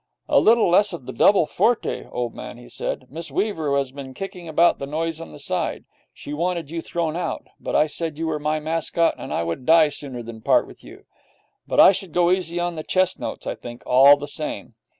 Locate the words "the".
1.05-1.13, 4.79-4.87, 5.31-5.37, 12.73-12.83, 14.17-14.25